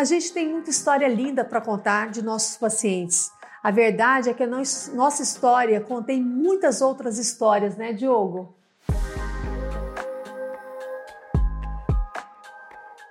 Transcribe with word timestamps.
A 0.00 0.04
gente 0.04 0.32
tem 0.32 0.48
muita 0.48 0.70
história 0.70 1.06
linda 1.06 1.44
para 1.44 1.60
contar 1.60 2.08
de 2.08 2.22
nossos 2.22 2.56
pacientes. 2.56 3.30
A 3.62 3.70
verdade 3.70 4.30
é 4.30 4.32
que 4.32 4.42
a 4.42 4.46
nossa 4.46 5.22
história 5.22 5.78
contém 5.78 6.22
muitas 6.22 6.80
outras 6.80 7.18
histórias, 7.18 7.76
né, 7.76 7.92
Diogo? 7.92 8.54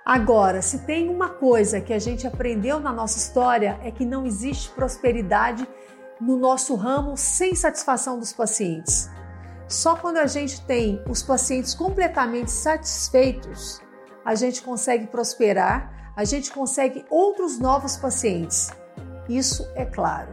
Agora, 0.04 0.60
se 0.62 0.80
tem 0.80 1.08
uma 1.08 1.28
coisa 1.28 1.80
que 1.80 1.92
a 1.92 1.98
gente 2.00 2.26
aprendeu 2.26 2.80
na 2.80 2.92
nossa 2.92 3.18
história 3.18 3.78
é 3.84 3.92
que 3.92 4.04
não 4.04 4.26
existe 4.26 4.68
prosperidade 4.70 5.64
no 6.20 6.36
nosso 6.36 6.74
ramo 6.74 7.16
sem 7.16 7.54
satisfação 7.54 8.18
dos 8.18 8.32
pacientes. 8.32 9.08
Só 9.68 9.94
quando 9.94 10.16
a 10.16 10.26
gente 10.26 10.60
tem 10.66 11.00
os 11.08 11.22
pacientes 11.22 11.72
completamente 11.72 12.50
satisfeitos, 12.50 13.80
a 14.24 14.34
gente 14.34 14.60
consegue 14.60 15.06
prosperar, 15.06 15.99
a 16.16 16.24
gente 16.24 16.52
consegue 16.52 17.04
outros 17.08 17.58
novos 17.58 17.96
pacientes. 17.96 18.70
Isso 19.28 19.66
é 19.74 19.84
claro. 19.84 20.28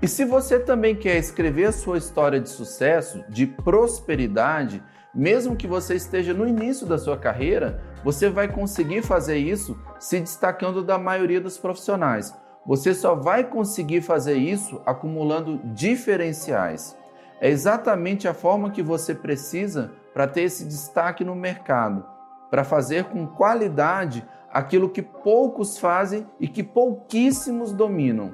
E 0.00 0.06
se 0.06 0.24
você 0.24 0.58
também 0.58 0.94
quer 0.94 1.16
escrever 1.16 1.66
a 1.66 1.72
sua 1.72 1.98
história 1.98 2.38
de 2.38 2.48
sucesso, 2.48 3.24
de 3.28 3.46
prosperidade, 3.46 4.82
mesmo 5.14 5.56
que 5.56 5.66
você 5.66 5.94
esteja 5.94 6.34
no 6.34 6.46
início 6.46 6.86
da 6.86 6.98
sua 6.98 7.16
carreira, 7.16 7.80
você 8.04 8.28
vai 8.28 8.46
conseguir 8.46 9.02
fazer 9.02 9.38
isso 9.38 9.76
se 9.98 10.20
destacando 10.20 10.84
da 10.84 10.98
maioria 10.98 11.40
dos 11.40 11.56
profissionais. 11.56 12.34
Você 12.66 12.92
só 12.92 13.14
vai 13.14 13.44
conseguir 13.44 14.02
fazer 14.02 14.34
isso 14.34 14.82
acumulando 14.84 15.58
diferenciais. 15.72 16.96
É 17.40 17.48
exatamente 17.48 18.28
a 18.28 18.34
forma 18.34 18.70
que 18.70 18.82
você 18.82 19.14
precisa 19.14 19.92
para 20.12 20.26
ter 20.26 20.42
esse 20.42 20.64
destaque 20.64 21.24
no 21.24 21.34
mercado, 21.34 22.04
para 22.50 22.64
fazer 22.64 23.04
com 23.04 23.26
qualidade 23.26 24.26
aquilo 24.56 24.88
que 24.88 25.02
poucos 25.02 25.76
fazem 25.76 26.26
e 26.40 26.48
que 26.48 26.62
pouquíssimos 26.62 27.74
dominam. 27.74 28.32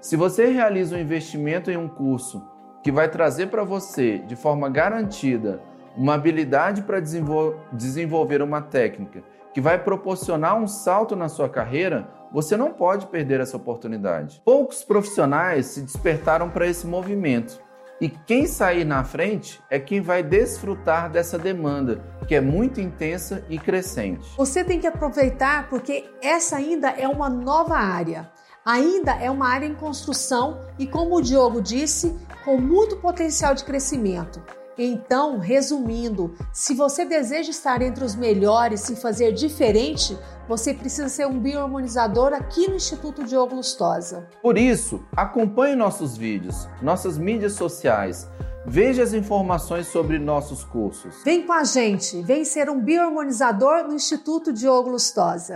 Se 0.00 0.14
você 0.14 0.46
realiza 0.46 0.94
um 0.94 1.00
investimento 1.00 1.68
em 1.68 1.76
um 1.76 1.88
curso 1.88 2.40
que 2.80 2.92
vai 2.92 3.08
trazer 3.08 3.48
para 3.48 3.64
você, 3.64 4.18
de 4.18 4.36
forma 4.36 4.70
garantida, 4.70 5.60
uma 5.96 6.14
habilidade 6.14 6.82
para 6.82 7.00
desenvolver 7.00 8.40
uma 8.40 8.62
técnica 8.62 9.24
que 9.52 9.60
vai 9.60 9.76
proporcionar 9.76 10.56
um 10.56 10.68
salto 10.68 11.16
na 11.16 11.28
sua 11.28 11.48
carreira, 11.48 12.08
você 12.32 12.56
não 12.56 12.72
pode 12.72 13.06
perder 13.06 13.40
essa 13.40 13.56
oportunidade. 13.56 14.42
Poucos 14.44 14.84
profissionais 14.84 15.66
se 15.66 15.80
despertaram 15.80 16.50
para 16.50 16.68
esse 16.68 16.86
movimento. 16.86 17.60
E 18.00 18.08
quem 18.08 18.46
sair 18.46 18.84
na 18.84 19.04
frente 19.04 19.62
é 19.70 19.78
quem 19.78 20.00
vai 20.00 20.22
desfrutar 20.22 21.10
dessa 21.10 21.38
demanda, 21.38 22.02
que 22.26 22.34
é 22.34 22.40
muito 22.40 22.80
intensa 22.80 23.44
e 23.48 23.58
crescente. 23.58 24.26
Você 24.36 24.64
tem 24.64 24.80
que 24.80 24.86
aproveitar 24.86 25.68
porque 25.68 26.04
essa 26.20 26.56
ainda 26.56 26.90
é 26.90 27.06
uma 27.06 27.28
nova 27.28 27.76
área. 27.76 28.30
Ainda 28.64 29.12
é 29.12 29.30
uma 29.30 29.48
área 29.48 29.66
em 29.66 29.74
construção 29.74 30.60
e, 30.78 30.86
como 30.86 31.16
o 31.16 31.22
Diogo 31.22 31.60
disse, 31.60 32.18
com 32.44 32.58
muito 32.58 32.96
potencial 32.96 33.54
de 33.54 33.62
crescimento. 33.62 34.42
Então, 34.76 35.38
resumindo, 35.38 36.34
se 36.52 36.74
você 36.74 37.04
deseja 37.04 37.50
estar 37.50 37.80
entre 37.80 38.04
os 38.04 38.16
melhores 38.16 38.88
e 38.88 38.96
fazer 38.96 39.32
diferente, 39.32 40.18
você 40.48 40.74
precisa 40.74 41.08
ser 41.08 41.26
um 41.26 41.38
bioharmonizador 41.38 42.32
aqui 42.32 42.68
no 42.68 42.74
Instituto 42.74 43.24
Diogo 43.24 43.54
Lustosa. 43.54 44.28
Por 44.42 44.58
isso, 44.58 45.04
acompanhe 45.16 45.76
nossos 45.76 46.16
vídeos, 46.16 46.68
nossas 46.82 47.16
mídias 47.16 47.52
sociais, 47.52 48.28
veja 48.66 49.02
as 49.02 49.12
informações 49.12 49.86
sobre 49.86 50.18
nossos 50.18 50.64
cursos. 50.64 51.22
Vem 51.24 51.46
com 51.46 51.52
a 51.52 51.64
gente, 51.64 52.20
vem 52.22 52.44
ser 52.44 52.68
um 52.68 52.80
bioharmonizador 52.80 53.84
no 53.86 53.94
Instituto 53.94 54.52
Diogo 54.52 54.90
Lustosa. 54.90 55.52